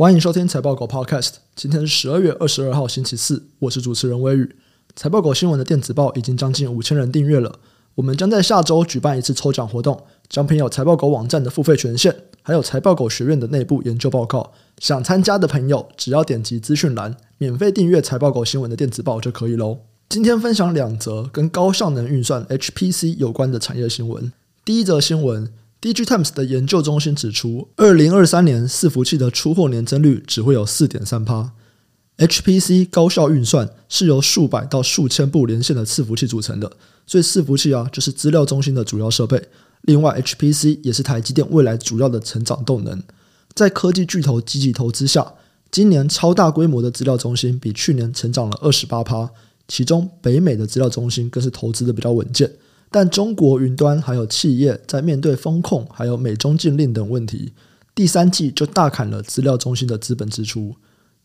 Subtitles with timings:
[0.00, 1.32] 欢迎收听财报狗 Podcast。
[1.54, 3.44] 今天是十二月二十二号，星期四。
[3.58, 4.56] 我是主持人微宇。
[4.96, 7.58] 财报狗新闻的电子报已经将近五千人订阅了。
[7.96, 14.54] 我们将在下周举办一次抽奖活动，奖品有财报狗网站的付费权限，还有财报狗学院的内部研究报告。
[14.78, 19.80] 想参加的朋友，只要点击资讯栏，免费订阅财报狗新闻的电子报就可以喽。
[20.08, 24.32] 今天分享两则跟高效能运算 HPC 有关的产业新闻。
[24.64, 25.52] 第一则新闻。
[25.80, 31.52] DG Times 的研究中心指出，二零二三年伺服器的出货年增率只会有四点三趴。
[32.18, 36.70] HPC 高效运算是由数百到数千部连线的伺服器组成的，
[37.06, 39.42] 所以伺服器啊就是资料中心的主要设备。
[39.82, 43.02] 另外，HPC 也是台积电未来主要的成长动能。
[43.54, 45.32] 在科技巨头积极投资下，
[45.70, 49.30] 今年超大规模的资料中心比去年成长了二十八趴，
[49.66, 52.52] 其中北美的资料中心更是投资的比较稳健。
[52.90, 57.52] 但中国云端还有企业在面对风控，还有美中禁令等问题，
[57.94, 60.74] 第三季就大砍了资料中心的资本支出。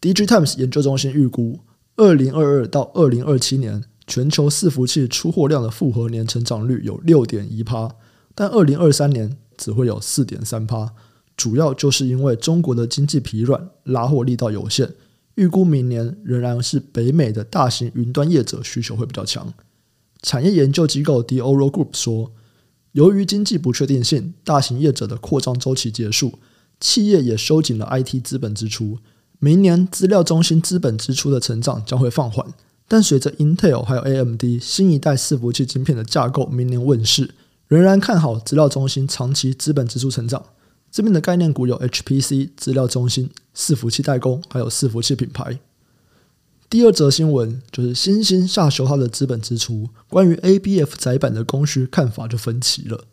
[0.00, 1.58] D G Times 研究中心预估，
[1.96, 7.96] 二零二二到二零二七年全球伺服器出货量的复合年成长率有六点一趴，
[8.36, 10.92] 但二零二三年只会有四点三趴，
[11.36, 14.94] 主要就是因为中国的经济疲软，拉货力道有限。
[15.34, 19.52] 预估明年仍然是北美的大型云端业者需求会比较强。
[20.22, 22.32] 产业研究机构 The Oral Group 说，
[22.92, 26.38] 由于经济不确定性，大型业者的扩张周期结束，
[26.80, 28.98] 企业也收紧了 IT 资本支出。
[29.38, 32.44] 明年资料中心资本支出的成长将会放缓，
[32.88, 37.30] 但随着 Intel 还有 AMD 新一代伺服器晶片的架构明年问世，
[37.68, 40.44] 仍然看好资料中心长期资本支出成长。
[40.90, 45.60] 这边的概念股有 HPC、资料中心、伺服器代工，还有伺服器品牌。
[46.70, 53.04] 第二则新闻就是新兴下修它的资本支出，关于 ABF 载板的供需看法就分歧了。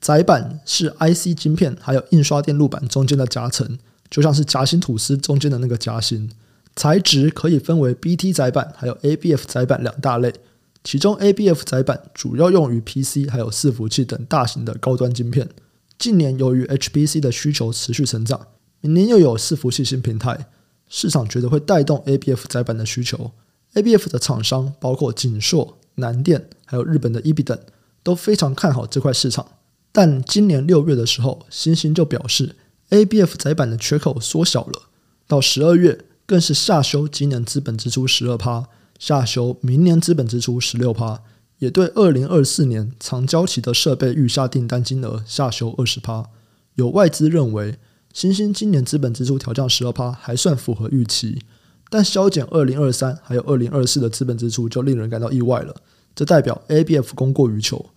[0.00, 3.78] 载板是 IC 晶片还有印刷电路板中间的夹层，
[4.10, 6.28] 就像是夹心吐司中间的那个夹心。
[6.74, 10.34] 材质可以分为 BT 载板还有 ABF 载板两大类，
[10.82, 15.48] 其中 ABF 载板主要用于 PC 还有伺服器等大型的高端晶片。
[15.96, 18.48] 近年由于 HPC 的需求持续成长，
[18.80, 20.48] 明年又有伺服器新平台。
[20.88, 23.32] 市场觉得会带动 ABF 载板的需求
[23.74, 27.58] ，ABF 的厂商包括景硕、南电，还有日本的 EB 等，
[28.04, 29.46] 都非常看好这块市场。
[29.90, 32.54] 但今年六月的时候，欣兴就表示
[32.90, 34.82] ABF 载板的缺口缩小了，
[35.26, 38.68] 到十二月更是下修今年资本支出十二趴，
[38.98, 41.22] 下修明年资本支出十六趴，
[41.58, 46.26] 也对二零二四年长交期的设备预下订单金额下修二十趴。
[46.74, 47.78] 有外资认为。
[48.16, 51.42] 新兴今年资本支出调降十二趴，还算符合预期，
[51.90, 55.76] 但削减二零二三还有二零二四的资本支出就令人感到意外了。
[56.14, 57.90] 这代表 ABF 供过于求，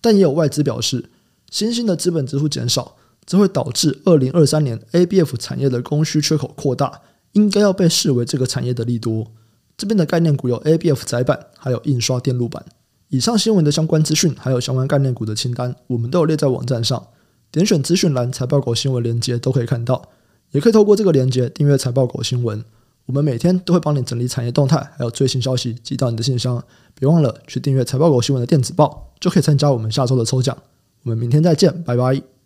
[0.00, 1.10] 但也有外资表示，
[1.50, 9.30] 新兴的资本支出减少，则会导致二零二三年 ABF 产业的供需缺口扩大，应该要被视为这个产业的利多。
[9.76, 12.64] 这边的概念股有 ABF 载板，还有印刷电路板。
[13.08, 17.08] 以上新闻的相关资讯，还有相关概念股的清单，我们都有列在网站上。
[17.52, 20.08] 点选资讯栏财报狗新闻连接都可以看到，
[20.52, 22.64] 也可以透过这个连接订阅财报狗新闻。
[23.06, 26.62] 我们每天都会帮你整理产业动态，还有最新消息寄到你的信箱。
[26.94, 30.56] 别忘了去订阅财报狗新闻的电子报，就可以参加我们下周的抽奖。
[31.02, 32.39] 我们明天再见，拜拜。